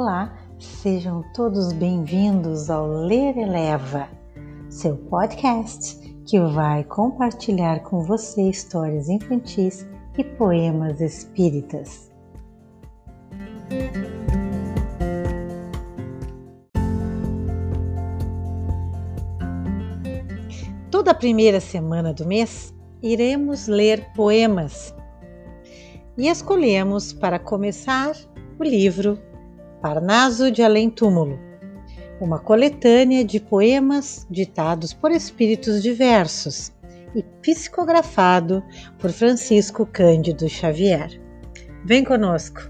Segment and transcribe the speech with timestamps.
[0.00, 4.08] Olá, sejam todos bem-vindos ao Ler Eleva,
[4.70, 9.84] seu podcast que vai compartilhar com você histórias infantis
[10.16, 12.12] e poemas espíritas.
[20.92, 24.94] Toda primeira semana do mês iremos ler poemas
[26.16, 28.14] e escolhemos para começar
[28.60, 29.18] o livro
[29.80, 31.38] Parnaso de Além Túmulo,
[32.20, 36.72] uma coletânea de poemas ditados por espíritos diversos
[37.14, 38.62] e psicografado
[38.98, 41.20] por Francisco Cândido Xavier.
[41.84, 42.60] Vem conosco!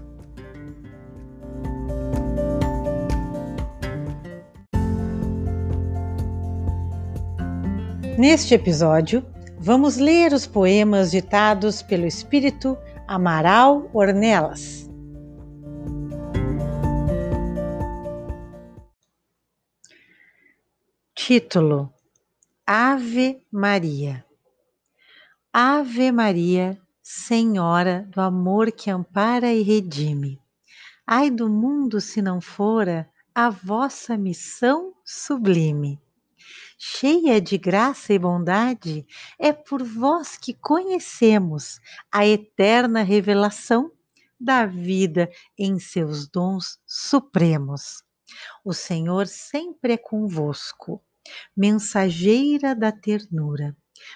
[8.19, 9.25] Neste episódio,
[9.57, 14.88] vamos ler os poemas ditados pelo espírito Amaral Ornelas.
[21.31, 21.93] Título:
[22.65, 24.25] Ave Maria.
[25.53, 30.41] Ave Maria, Senhora do amor que ampara e redime.
[31.05, 36.01] Ai do mundo se não fora a vossa missão sublime.
[36.79, 39.05] Cheia de graça e bondade,
[39.37, 41.79] é por vós que conhecemos
[42.11, 43.91] a eterna revelação
[44.39, 48.03] da vida em seus dons supremos.
[48.65, 51.03] O Senhor sempre é convosco
[51.55, 53.75] mensageira da ternura,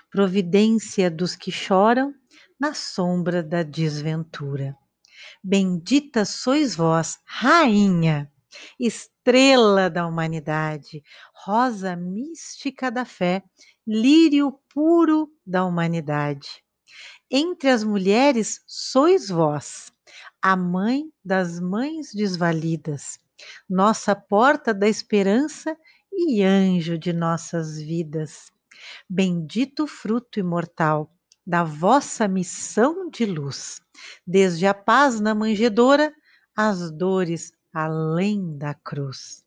[0.09, 2.13] providência dos que choram
[2.59, 4.75] na sombra da desventura.
[5.43, 8.31] Bendita sois vós, Rainha,
[8.79, 11.03] estrela da humanidade,
[11.45, 13.43] rosa mística da fé,
[13.85, 16.63] lírio puro da humanidade.
[17.29, 19.91] Entre as mulheres sois vós,
[20.41, 23.17] a mãe das mães desvalidas,
[23.69, 25.75] nossa porta da esperança
[26.15, 28.51] e anjo de nossas vidas.
[29.09, 31.11] Bendito fruto imortal
[31.45, 33.81] da vossa missão de luz,
[34.25, 36.13] desde a paz na manjedoura,
[36.55, 39.43] as dores além da cruz.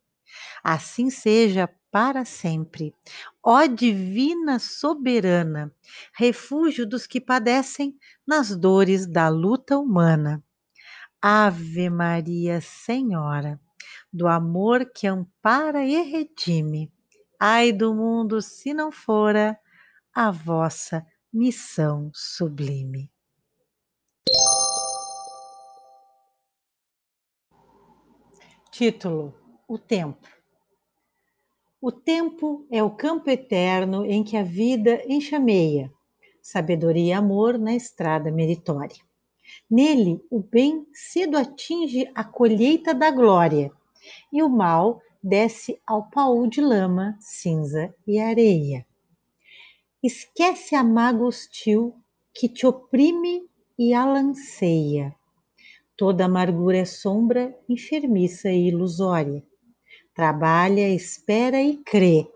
[0.63, 2.95] Assim seja para sempre,
[3.43, 5.73] ó Divina Soberana,
[6.13, 10.45] refúgio dos que padecem nas dores da luta humana.
[11.23, 13.59] Ave Maria Senhora
[14.13, 16.93] do amor que ampara e redime.
[17.39, 19.59] Ai do mundo se não fora
[20.15, 23.11] a vossa missão sublime.
[28.71, 29.35] Título:
[29.69, 30.29] O Tempo.
[31.81, 35.93] O tempo é o campo eterno em que a vida enxameia,
[36.43, 39.06] sabedoria e amor na estrada meritória.
[39.71, 43.71] Nele, o bem cedo atinge a colheita da glória
[44.33, 48.87] e o mal desce ao paú de lama, cinza e areia.
[50.03, 51.95] Esquece a mágoa hostil
[52.33, 53.49] que te oprime
[53.79, 55.15] e alanceia.
[55.97, 59.43] Toda amargura é sombra, enfermiça e ilusória.
[60.15, 62.31] Trabalha, espera e crê.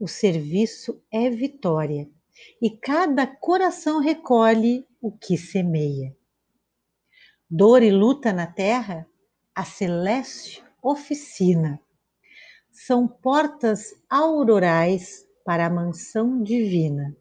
[0.00, 2.08] O serviço é vitória,
[2.60, 6.16] e cada coração recolhe o que semeia.
[7.50, 9.04] Dor e luta na terra,
[9.52, 11.80] a celeste oficina.
[12.70, 17.14] São portas aurorais para a mansão divina.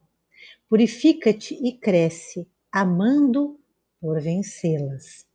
[0.69, 3.59] Purifica-te e cresce, amando
[3.99, 5.25] por vencê-las.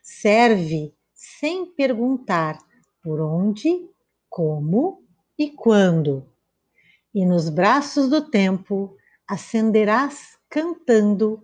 [0.00, 2.58] Serve sem perguntar
[3.02, 3.90] por onde,
[4.30, 5.02] como
[5.36, 6.26] e quando.
[7.12, 8.96] E nos braços do tempo
[9.28, 11.42] acenderás cantando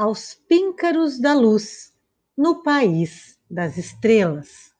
[0.00, 1.92] aos píncaros da luz
[2.34, 4.72] no país das estrelas.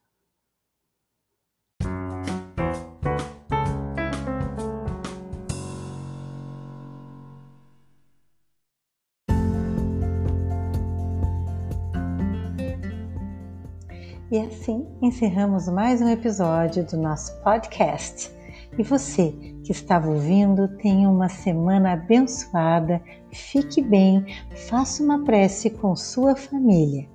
[14.31, 18.31] E assim encerramos mais um episódio do nosso podcast.
[18.75, 23.01] E você que estava ouvindo, tenha uma semana abençoada,
[23.31, 24.25] fique bem,
[24.67, 27.07] faça uma prece com sua família.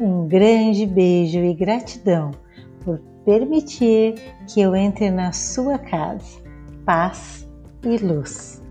[0.00, 2.32] Um grande beijo e gratidão
[2.84, 4.14] por permitir
[4.48, 6.42] que eu entre na sua casa.
[6.84, 7.48] Paz
[7.84, 8.63] e luz.